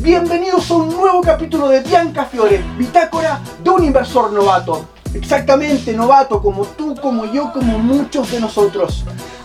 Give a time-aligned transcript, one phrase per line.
[0.02, 4.88] Bienvenidos a un nuevo capítulo de Bianca Fiore, bitácora de un inversor novato.
[5.14, 9.04] Exactamente novato, como tú, como yo, como muchos de nosotros.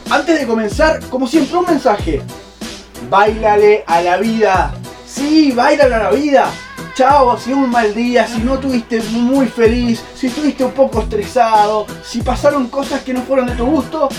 [0.10, 2.24] Antes de comenzar, como siempre, un mensaje.
[3.08, 4.74] Bailale a la vida.
[5.06, 6.52] Sí, bailale a la vida.
[6.96, 11.86] Chao, si un mal día, si no estuviste muy feliz, si estuviste un poco estresado,
[12.04, 14.10] si pasaron cosas que no fueron de tu gusto,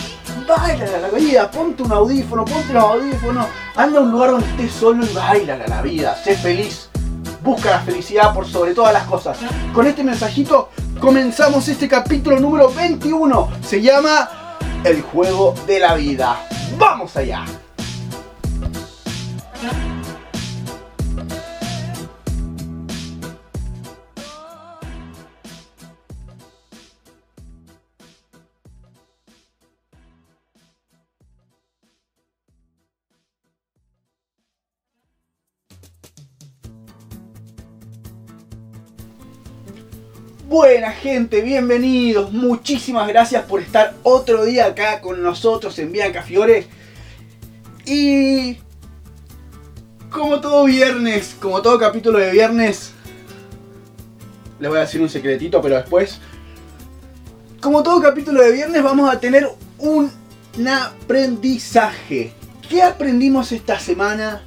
[0.48, 4.46] bailale a la vida, ponte un audífono, ponte los audífonos, anda a un lugar donde
[4.46, 6.88] estés solo y bailale a la vida, sé feliz.
[7.42, 9.38] Busca la felicidad por sobre todas las cosas.
[9.72, 13.48] Con este mensajito comenzamos este capítulo número 21.
[13.62, 14.28] Se llama
[14.84, 16.40] El juego de la vida.
[16.76, 17.44] ¡Vamos allá!
[40.58, 42.32] Buena gente, bienvenidos.
[42.32, 46.66] Muchísimas gracias por estar otro día acá con nosotros en Bianca Fiore.
[47.86, 48.56] Y
[50.10, 52.90] como todo viernes, como todo capítulo de viernes,
[54.58, 56.18] les voy a decir un secretito, pero después.
[57.60, 59.48] Como todo capítulo de viernes, vamos a tener
[59.78, 60.10] un
[60.68, 62.32] aprendizaje.
[62.68, 64.42] ¿Qué aprendimos esta semana?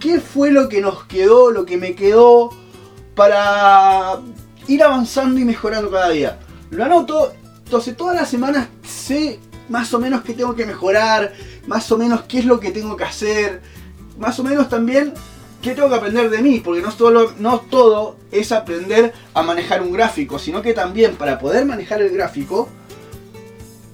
[0.00, 2.48] ¿Qué fue lo que nos quedó, lo que me quedó
[3.14, 4.22] para
[4.68, 6.38] ir avanzando y mejorando cada día.
[6.70, 7.32] Lo anoto,
[7.64, 11.32] entonces todas las semanas sé más o menos qué tengo que mejorar,
[11.66, 13.62] más o menos qué es lo que tengo que hacer,
[14.18, 15.14] más o menos también
[15.62, 19.82] qué tengo que aprender de mí, porque no, solo, no todo es aprender a manejar
[19.82, 22.68] un gráfico, sino que también para poder manejar el gráfico,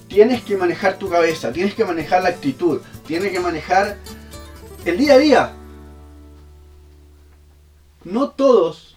[0.09, 3.99] tienes que manejar tu cabeza, tienes que manejar la actitud, tienes que manejar
[4.85, 5.53] el día a día.
[8.03, 8.90] No todos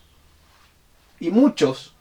[1.23, 1.93] y muchos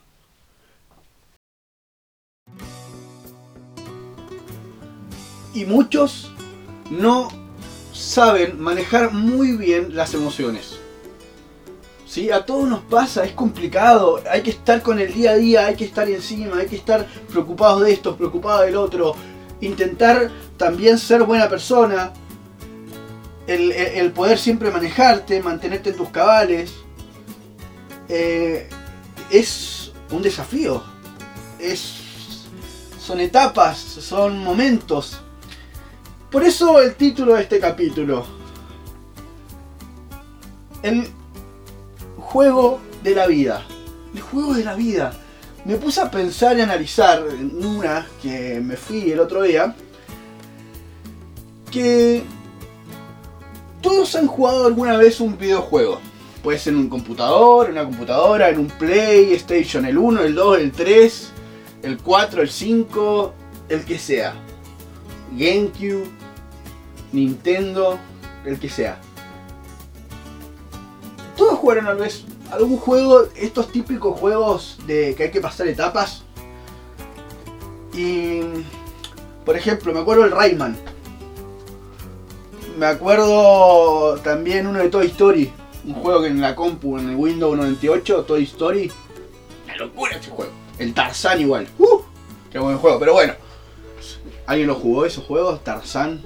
[5.54, 6.32] y muchos
[6.90, 7.28] no
[7.92, 10.76] saben manejar muy bien las emociones.
[12.04, 12.32] ¿Sí?
[12.32, 15.76] A todos nos pasa, es complicado, hay que estar con el día a día, hay
[15.76, 19.14] que estar encima, hay que estar preocupados de esto, preocupados del otro,
[19.60, 22.12] intentar también ser buena persona,
[23.46, 26.74] el, poder siempre manejarte, mantenerte en tus cabales.
[28.08, 28.68] Eh,
[29.32, 30.82] es un desafío.
[31.58, 31.94] Es,
[33.00, 35.18] son etapas, son momentos.
[36.30, 38.26] Por eso el título de este capítulo.
[40.82, 41.08] El
[42.18, 43.64] juego de la vida.
[44.14, 45.18] El juego de la vida.
[45.64, 49.74] Me puse a pensar y analizar en una que me fui el otro día.
[51.70, 52.22] Que
[53.80, 56.00] todos han jugado alguna vez un videojuego.
[56.42, 60.58] Puede ser en un computador, en una computadora, en un PlayStation, el 1, el 2,
[60.58, 61.32] el 3,
[61.82, 63.34] el 4, el 5,
[63.68, 64.34] el que sea.
[65.32, 66.08] GameCube,
[67.12, 67.98] Nintendo,
[68.44, 69.00] el que sea.
[71.36, 76.24] Todos jugaron tal vez algún juego, estos típicos juegos de que hay que pasar etapas.
[77.94, 78.40] Y,
[79.44, 80.76] por ejemplo, me acuerdo el Rayman.
[82.78, 85.52] Me acuerdo también uno de Toy Story.
[85.84, 88.90] Un juego que en la compu, en el Windows 98, Toy Story.
[89.64, 90.52] Una locura ese juego.
[90.78, 91.66] El Tarzan igual.
[91.78, 92.00] ¡Uh!
[92.50, 93.34] Qué buen juego, pero bueno.
[94.46, 95.64] ¿Alguien lo jugó esos juegos?
[95.64, 96.22] Tarzan.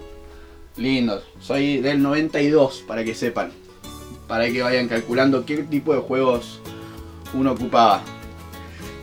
[0.77, 1.25] Lindos.
[1.41, 3.51] Soy del 92, para que sepan.
[4.29, 6.61] Para que vayan calculando qué tipo de juegos
[7.33, 8.03] uno ocupaba.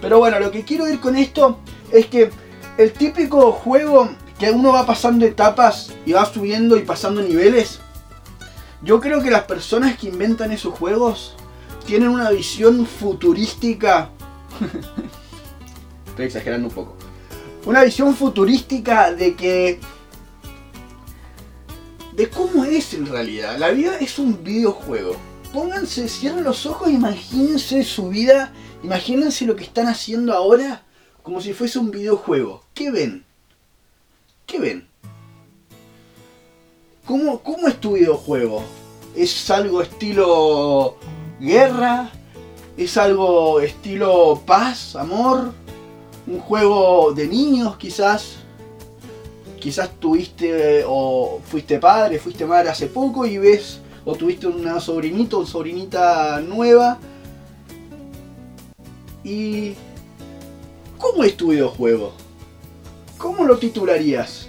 [0.02, 1.60] Pero bueno, lo que quiero ir con esto
[1.92, 2.30] es que
[2.78, 7.80] el típico juego que uno va pasando etapas y va subiendo y pasando niveles,
[8.84, 11.36] yo creo que las personas que inventan esos juegos
[11.86, 14.10] tienen una visión futurística.
[16.08, 16.96] Estoy exagerando un poco.
[17.66, 19.80] Una visión futurística de que.
[22.14, 23.58] de cómo es en realidad.
[23.58, 25.16] La vida es un videojuego.
[25.54, 28.52] Pónganse, cierren los ojos, imagínense su vida,
[28.84, 30.84] imagínense lo que están haciendo ahora
[31.22, 32.64] como si fuese un videojuego.
[32.74, 33.24] ¿Qué ven?
[34.46, 34.93] ¿Qué ven?
[37.06, 38.64] ¿Cómo, cómo es tu videojuego?
[39.14, 40.96] ¿Es algo estilo
[41.38, 42.10] guerra?
[42.78, 45.52] ¿Es algo estilo paz, amor?
[46.26, 48.38] ¿Un juego de niños quizás?
[49.60, 55.40] Quizás tuviste o fuiste padre, fuiste madre hace poco y ves o tuviste una sobrinito
[55.40, 57.00] o sobrinita nueva.
[59.26, 59.74] ¿Y
[60.98, 62.14] cómo es tu videojuego?
[63.18, 64.48] ¿Cómo lo titularías?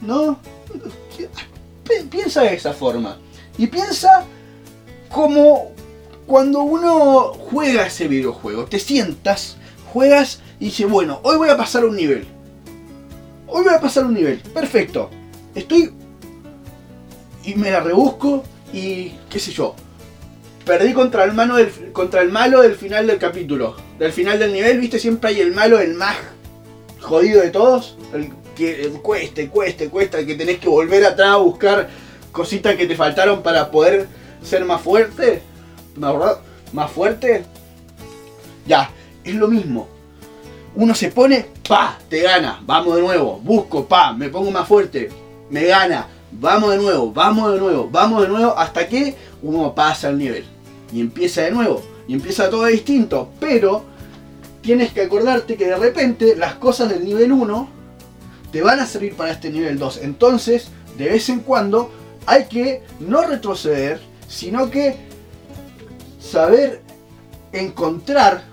[0.00, 0.38] ¿No?
[1.84, 3.18] Pi- Piensa de esa forma.
[3.58, 4.24] Y piensa
[5.10, 5.72] como
[6.26, 8.64] cuando uno juega ese videojuego.
[8.64, 9.56] Te sientas,
[9.92, 12.26] juegas y dices, bueno, hoy voy a pasar un nivel.
[13.46, 14.38] Hoy voy a pasar un nivel.
[14.38, 15.10] Perfecto.
[15.54, 15.92] Estoy...
[17.44, 19.74] Y me la rebusco y qué sé yo.
[20.64, 23.76] Perdí contra el, mano del, contra el malo del final del capítulo.
[23.98, 26.16] Del final del nivel, viste, siempre hay el malo, el más
[27.00, 27.98] jodido de todos.
[28.14, 31.88] El que cueste, cueste, cuesta, el que tenés que volver atrás a buscar
[32.30, 34.08] cositas que te faltaron para poder
[34.42, 35.42] ser más fuerte.
[36.72, 37.44] Más fuerte.
[38.66, 38.90] Ya,
[39.24, 39.88] es lo mismo.
[40.74, 45.10] Uno se pone, pa, te gana, vamos de nuevo, busco, pa, me pongo más fuerte,
[45.50, 50.08] me gana, vamos de nuevo, vamos de nuevo, vamos de nuevo, hasta que uno pasa
[50.08, 50.44] el nivel.
[50.90, 53.84] Y empieza de nuevo, y empieza todo distinto, pero
[54.62, 57.68] tienes que acordarte que de repente las cosas del nivel 1
[58.52, 60.00] te van a servir para este nivel 2.
[60.02, 60.68] Entonces,
[60.98, 61.90] de vez en cuando,
[62.26, 64.94] hay que no retroceder, sino que
[66.20, 66.82] saber
[67.52, 68.44] encontrar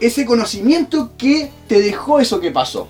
[0.00, 2.88] ese conocimiento que te dejó eso que pasó.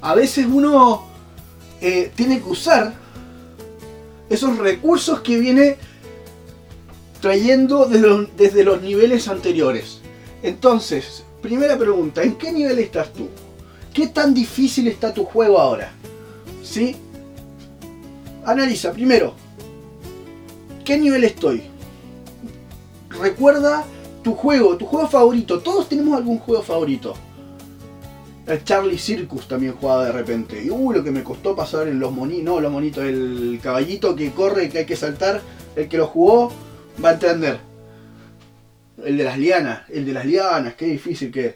[0.00, 1.06] A veces uno
[1.80, 2.94] eh, tiene que usar
[4.28, 5.76] esos recursos que viene
[7.20, 10.00] trayendo desde los, desde los niveles anteriores.
[10.42, 13.28] Entonces, primera pregunta, ¿en qué nivel estás tú?
[13.92, 15.92] ¿Qué tan difícil está tu juego ahora?
[16.62, 16.96] ¿Sí?
[18.44, 19.34] Analiza primero,
[20.84, 21.62] ¿qué nivel estoy?
[23.08, 23.84] Recuerda
[24.22, 25.60] tu juego, tu juego favorito.
[25.60, 27.14] Todos tenemos algún juego favorito.
[28.46, 30.62] El Charlie Circus también jugaba de repente.
[30.62, 34.16] Y uh, lo que me costó pasar en los monitos, no los monitos, el caballito
[34.16, 35.40] que corre, que hay que saltar.
[35.76, 36.50] El que lo jugó
[37.02, 37.69] va a entender.
[39.04, 41.54] El de las lianas, el de las lianas, qué difícil que es.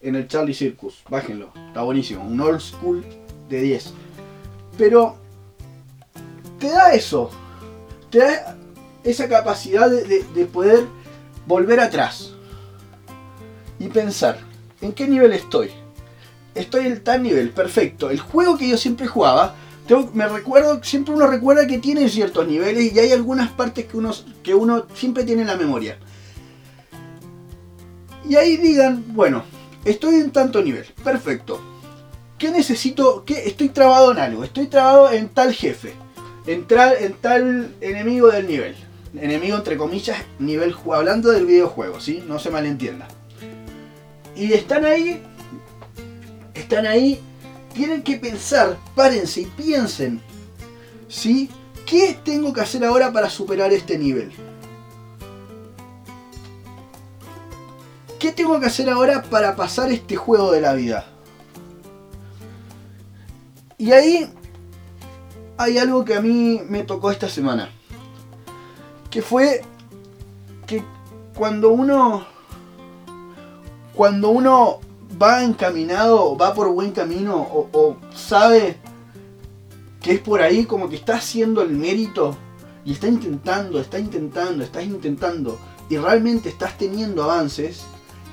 [0.00, 2.24] En el Charlie Circus, bájenlo, está buenísimo.
[2.24, 3.04] Un old school
[3.48, 3.92] de 10.
[4.76, 5.16] Pero
[6.58, 7.30] te da eso,
[8.10, 8.56] te da
[9.04, 10.84] esa capacidad de, de- de poder
[11.46, 12.32] volver atrás
[13.78, 14.38] y pensar,
[14.80, 15.70] ¿en qué nivel estoy?
[16.54, 18.10] Estoy en tal nivel, perfecto.
[18.10, 19.54] El juego que yo siempre jugaba,
[20.14, 24.12] me recuerdo, siempre uno recuerda que tiene ciertos niveles y hay algunas partes que uno,
[24.42, 25.96] que uno siempre tiene en la memoria.
[28.28, 29.44] Y ahí digan, bueno,
[29.84, 31.60] estoy en tanto nivel, perfecto.
[32.38, 33.24] ¿Qué necesito?
[33.24, 33.46] ¿Qué?
[33.46, 35.94] Estoy trabado en algo, estoy trabado en tal jefe,
[36.46, 36.66] en,
[37.00, 38.76] en tal enemigo del nivel.
[39.14, 42.22] Enemigo entre comillas, nivel hablando del videojuego, ¿sí?
[42.26, 43.06] No se malentienda.
[44.34, 45.22] Y están ahí,
[46.54, 47.20] están ahí,
[47.74, 50.20] tienen que pensar, párense y piensen,
[51.08, 51.50] ¿sí?
[51.84, 54.32] ¿Qué tengo que hacer ahora para superar este nivel?
[58.22, 61.06] ¿Qué tengo que hacer ahora para pasar este juego de la vida?
[63.78, 64.30] Y ahí
[65.58, 67.68] hay algo que a mí me tocó esta semana.
[69.10, 69.62] Que fue
[70.68, 70.84] que
[71.34, 72.24] cuando uno
[73.92, 74.78] cuando uno
[75.20, 77.34] va encaminado, va por buen camino
[77.72, 78.76] o, sabe
[80.00, 82.36] que es por ahí como que está haciendo el mérito
[82.84, 87.84] y está intentando, está intentando, estás intentando y realmente estás teniendo avances,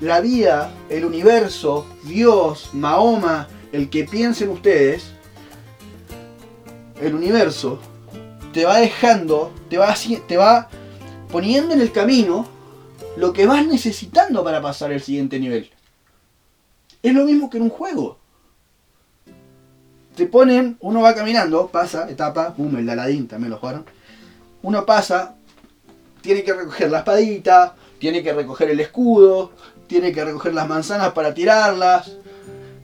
[0.01, 5.11] la vida, el universo, Dios, Mahoma, el que piensen ustedes,
[7.01, 7.79] el universo
[8.53, 9.93] te va dejando, te va,
[10.27, 10.69] te va
[11.31, 12.47] poniendo en el camino
[13.17, 15.69] lo que vas necesitando para pasar el siguiente nivel.
[17.03, 18.17] Es lo mismo que en un juego.
[20.15, 23.85] Te ponen, uno va caminando, pasa, etapa, boom, el de Aladdin también lo jugaron.
[24.61, 25.35] Uno pasa,
[26.21, 29.51] tiene que recoger la espadita, tiene que recoger el escudo,
[29.87, 32.17] tiene que recoger las manzanas para tirarlas,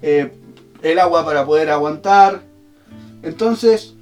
[0.02, 0.32] eh,
[0.82, 2.42] el agua para poder aguantar.
[3.24, 3.94] Entonces,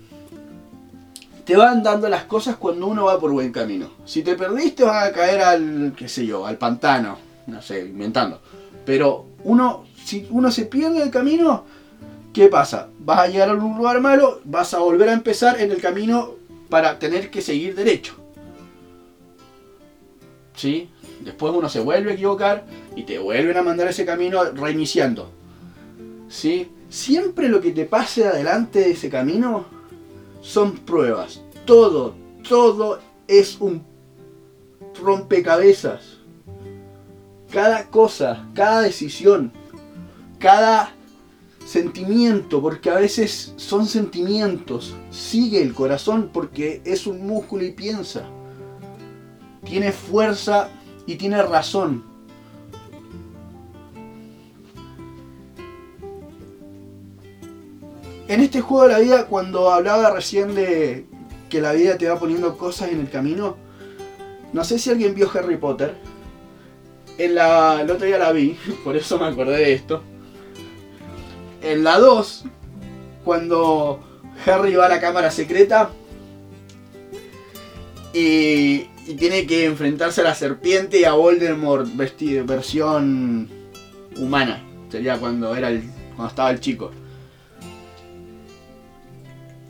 [1.45, 3.91] te van dando las cosas cuando uno va por buen camino.
[4.05, 7.17] Si te perdiste vas a caer al, qué sé yo, al pantano,
[7.47, 8.41] no sé, inventando.
[8.85, 11.65] Pero uno, si uno se pierde el camino,
[12.33, 12.89] ¿qué pasa?
[12.99, 16.31] Vas a llegar a un lugar malo, vas a volver a empezar en el camino
[16.69, 18.15] para tener que seguir derecho.
[20.55, 20.89] ¿Sí?
[21.21, 22.65] Después uno se vuelve a equivocar
[22.95, 25.29] y te vuelven a mandar ese camino reiniciando.
[26.27, 26.69] ¿Sí?
[26.89, 29.65] Siempre lo que te pase adelante de ese camino
[30.41, 31.41] son pruebas.
[31.65, 32.15] Todo,
[32.47, 33.83] todo es un
[35.01, 36.17] rompecabezas.
[37.51, 39.51] Cada cosa, cada decisión,
[40.39, 40.93] cada
[41.65, 44.95] sentimiento, porque a veces son sentimientos.
[45.11, 48.23] Sigue el corazón porque es un músculo y piensa.
[49.63, 50.69] Tiene fuerza
[51.05, 52.03] y tiene razón.
[58.27, 61.05] En este juego de la vida, cuando hablaba recién de
[61.49, 63.57] que la vida te va poniendo cosas en el camino,
[64.53, 65.95] no sé si alguien vio Harry Potter.
[67.17, 70.01] En la, el otro día la vi, por eso me acordé de esto.
[71.61, 72.45] En la 2,
[73.23, 73.99] cuando
[74.45, 75.89] Harry va a la cámara secreta
[78.13, 83.49] y, y tiene que enfrentarse a la serpiente y a Voldemort vestido, versión
[84.17, 84.63] humana.
[84.89, 85.83] Sería cuando, era el,
[86.15, 86.91] cuando estaba el chico.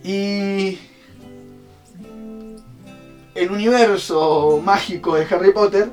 [0.03, 0.77] Y
[3.33, 5.89] el universo mágico de Harry Potter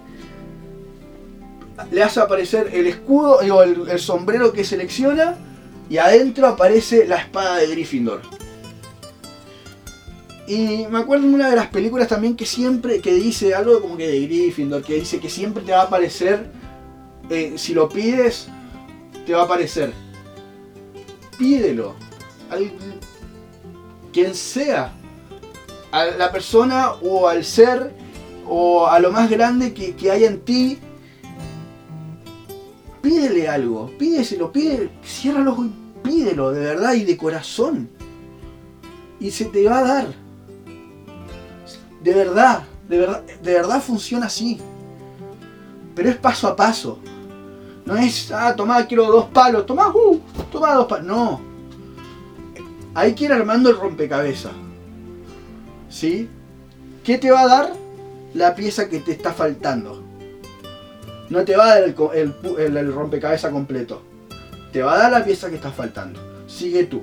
[1.91, 5.37] le hace aparecer el escudo, digo, el, el sombrero que selecciona
[5.89, 8.40] y adentro aparece la espada de Gryffindor.
[10.51, 13.97] Y me acuerdo en una de las películas también que siempre, que dice algo como
[13.97, 16.51] que de Gryffindor, que dice que siempre te va a aparecer,
[17.31, 18.49] eh, si lo pides,
[19.25, 19.93] te va a aparecer.
[21.39, 21.95] Pídelo.
[22.51, 22.73] Al,
[24.13, 24.93] quien sea.
[25.93, 27.95] A la persona o al ser
[28.45, 30.81] o a lo más grande que, que haya en ti.
[33.01, 37.89] Pídele algo, pídeselo, pide, cierra los ojos y pídelo de verdad y de corazón.
[39.21, 40.20] Y se te va a dar.
[42.03, 44.59] De verdad, de verdad, de verdad funciona así.
[45.95, 46.99] Pero es paso a paso.
[47.85, 50.21] No es, ah, tomá, quiero dos palos, tomá, uh,
[50.53, 51.07] tomá dos palos.
[51.07, 51.41] No.
[52.95, 54.53] Hay que ir armando el rompecabezas.
[55.89, 56.29] ¿Sí?
[57.05, 57.73] ¿Qué te va a dar?
[58.35, 60.05] La pieza que te está faltando.
[61.31, 64.03] No te va a dar el, rompecabezas completo.
[64.73, 66.21] Te va a dar la pieza que está faltando.
[66.47, 67.01] Sigue tú.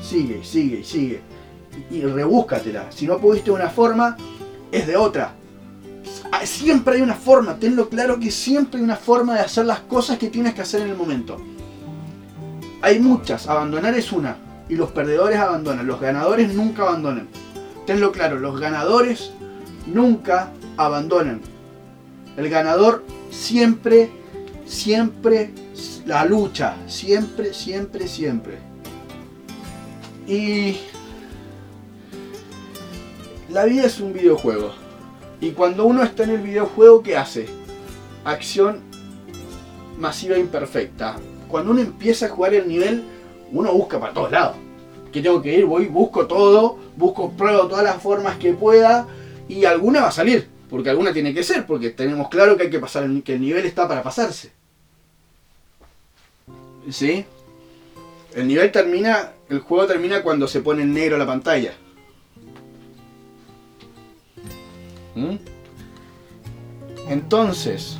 [0.00, 1.20] Sigue, sigue, sigue.
[1.90, 2.90] Y, y rebúscatela.
[2.90, 4.16] Si no pudiste una forma,
[4.72, 5.34] es de otra.
[6.32, 7.56] Ah, Siempre hay una forma.
[7.56, 10.82] Tenlo claro que siempre hay una forma de hacer las cosas que tienes que hacer
[10.82, 11.38] en el momento.
[12.82, 13.48] Hay muchas.
[13.48, 14.36] Abandonar es una.
[14.68, 15.86] Y los perdedores abandonan.
[15.86, 17.28] Los ganadores nunca abandonan.
[17.86, 18.38] Tenlo claro.
[18.38, 19.32] Los ganadores
[19.86, 21.40] nunca abandonan.
[22.36, 24.10] El ganador siempre,
[24.66, 25.50] siempre
[26.06, 26.76] la lucha.
[26.86, 28.58] Siempre, siempre, siempre.
[30.26, 30.76] Y
[33.48, 34.72] la vida es un videojuego.
[35.40, 37.46] Y cuando uno está en el videojuego, ¿qué hace?
[38.24, 38.80] Acción
[39.98, 41.16] masiva imperfecta.
[41.48, 43.04] Cuando uno empieza a jugar el nivel,
[43.52, 44.56] uno busca para todos lados.
[45.12, 49.06] Que tengo que ir, voy, busco todo, busco, pruebo todas las formas que pueda
[49.48, 50.48] y alguna va a salir.
[50.68, 53.64] Porque alguna tiene que ser, porque tenemos claro que hay que pasar, que el nivel
[53.64, 54.52] está para pasarse.
[56.90, 57.24] ¿Sí?
[58.34, 61.72] El nivel termina, el juego termina cuando se pone en negro la pantalla.
[65.18, 65.36] ¿Mm?
[67.08, 67.98] Entonces,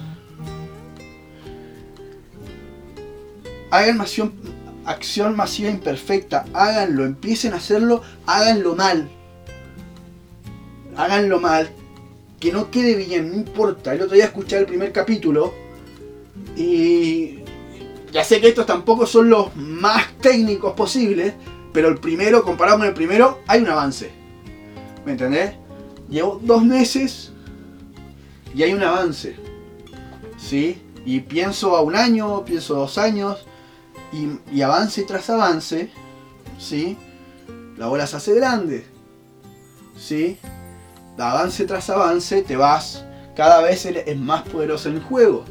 [3.70, 4.34] hagan acción,
[4.84, 9.08] acción masiva imperfecta, háganlo, empiecen a hacerlo, háganlo mal.
[10.96, 11.70] Háganlo mal,
[12.38, 13.94] que no quede bien, no importa.
[13.94, 15.54] El otro día escuché el primer capítulo
[16.56, 17.40] y
[18.12, 21.34] ya sé que estos tampoco son los más técnicos posibles,
[21.72, 24.10] pero el primero, comparado con el primero, hay un avance.
[25.04, 25.54] ¿Me entendés?
[26.08, 27.32] Llevo dos meses
[28.54, 29.36] y hay un avance.
[30.38, 30.82] ¿Sí?
[31.04, 33.38] Y pienso a un año, pienso a dos años,
[34.12, 35.90] y, y avance tras avance,
[36.58, 36.96] ¿sí?
[37.76, 38.86] La bola se hace grande.
[39.96, 40.38] ¿Sí?
[41.18, 45.44] Avance tras avance te vas, cada vez es más poderoso en el juego.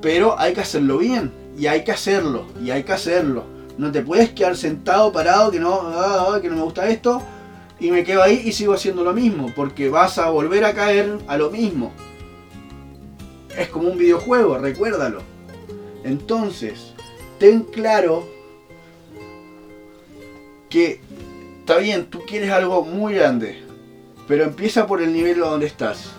[0.00, 3.44] Pero hay que hacerlo bien, y hay que hacerlo, y hay que hacerlo.
[3.76, 7.22] No te puedes quedar sentado, parado, que no, ah, ah, que no me gusta esto,
[7.80, 11.18] y me quedo ahí y sigo haciendo lo mismo, porque vas a volver a caer
[11.26, 11.92] a lo mismo.
[13.56, 15.22] Es como un videojuego, recuérdalo.
[16.04, 16.94] Entonces,
[17.38, 18.28] ten claro
[20.68, 21.00] que
[21.60, 23.62] está bien, tú quieres algo muy grande,
[24.28, 26.10] pero empieza por el nivel donde estás.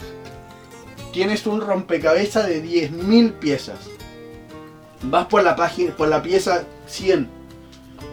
[1.11, 3.79] Tienes un rompecabezas de 10.000 piezas.
[5.03, 7.29] Vas por la página, por la pieza 100.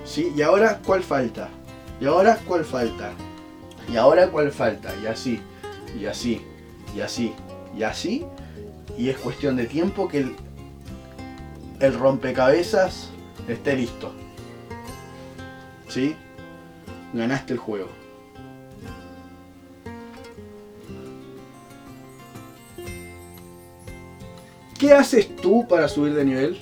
[0.05, 0.33] ¿Sí?
[0.37, 1.49] Y ahora, ¿cuál falta?
[2.01, 3.13] Y ahora, ¿cuál falta?
[3.91, 4.95] ¿Y ahora cuál falta?
[5.03, 5.41] Y así,
[5.99, 6.41] y así,
[6.95, 7.33] y así,
[7.77, 8.25] y así.
[8.99, 10.27] Y es cuestión de tiempo que
[11.81, 13.11] el, rompecabezas
[13.49, 14.13] esté listo.
[15.89, 16.15] ¿Sí?
[17.13, 17.89] Ganaste el juego.
[24.79, 26.59] ¿Qué haces tú para subir de nivel?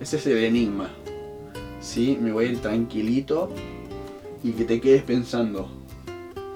[0.00, 0.90] Ese es el enigma.
[1.80, 3.50] Sí, me voy a ir tranquilito
[4.42, 5.68] y que te quedes pensando.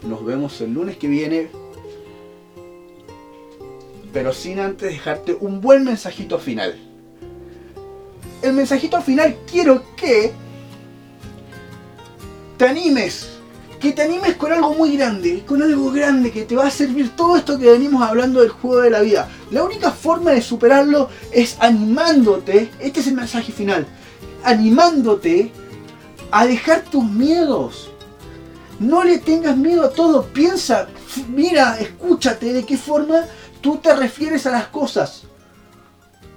[0.02, 1.48] Nos vemos el lunes que viene.
[4.12, 6.74] Pero sin antes dejarte un buen mensajito final.
[8.42, 10.32] El mensajito final quiero que
[12.56, 13.32] te animes.
[13.80, 17.14] Que te animes con algo muy grande, con algo grande que te va a servir
[17.14, 19.28] todo esto que venimos hablando del juego de la vida.
[19.50, 23.86] La única forma de superarlo es animándote, este es el mensaje final,
[24.44, 25.52] animándote
[26.30, 27.90] a dejar tus miedos.
[28.78, 30.88] No le tengas miedo a todo, piensa,
[31.28, 33.24] mira, escúchate de qué forma
[33.60, 35.22] tú te refieres a las cosas.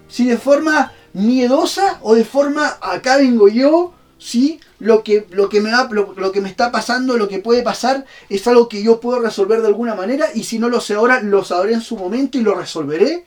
[0.08, 4.60] Si de forma miedosa o de forma acá vengo yo, ¿sí?
[4.80, 7.62] Lo que, lo, que me va, lo, lo que me está pasando, lo que puede
[7.62, 10.94] pasar, es algo que yo puedo resolver de alguna manera y si no lo sé
[10.94, 13.26] ahora, lo sabré en su momento y lo resolveré.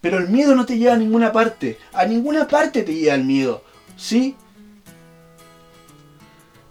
[0.00, 1.78] Pero el miedo no te lleva a ninguna parte.
[1.92, 3.62] A ninguna parte te lleva el miedo.
[3.96, 4.34] ¿Sí?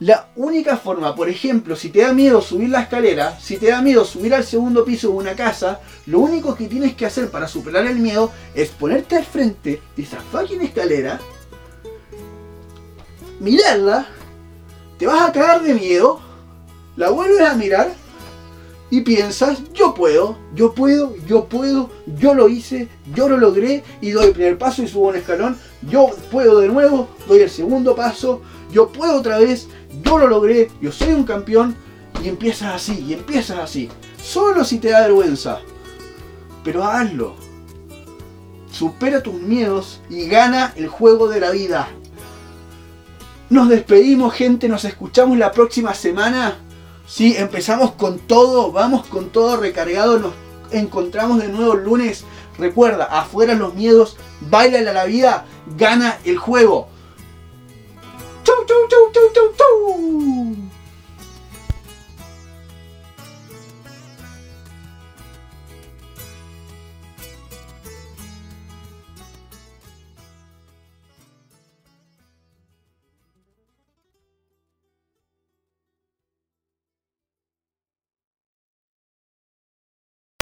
[0.02, 3.84] La única forma, por ejemplo, si te da miedo subir la escalera, si te da
[3.84, 7.48] miedo subir al segundo piso de una casa, lo único que tienes que hacer para
[7.48, 11.20] superar el miedo es ponerte al frente de esa fucking escalera,
[13.40, 14.08] mirarla,
[14.98, 16.20] te vas a cagar de miedo,
[16.96, 17.94] la vuelves a mirar
[18.90, 24.10] y piensas, yo puedo, yo puedo, yo puedo, yo lo hice, yo lo logré y
[24.10, 27.96] doy el primer paso y subo un escalón, yo puedo de nuevo, doy el segundo
[27.96, 28.42] paso,
[28.72, 29.68] yo puedo otra vez,
[30.04, 31.76] yo lo logré, yo soy un campeón
[32.24, 33.90] y empiezas así, y empiezas así,
[34.22, 35.60] solo si te da vergüenza,
[36.64, 37.36] pero hazlo.
[38.72, 41.90] Supera tus miedos y gana el juego de la vida.
[43.50, 44.70] Nos despedimos, gente.
[44.70, 46.58] Nos escuchamos la próxima semana.
[47.06, 48.72] Sí, empezamos con todo.
[48.72, 50.20] Vamos con todo recargado.
[50.20, 50.34] Nos
[50.72, 52.24] encontramos de nuevo el lunes.
[52.58, 54.16] Recuerda, afuera los miedos.
[54.50, 55.46] Baila la vida.
[55.78, 56.88] Gana el juego.
[58.66, 60.71] do do do do do.